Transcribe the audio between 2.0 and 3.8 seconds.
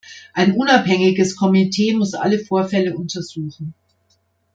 alle Vorfälle untersuchen.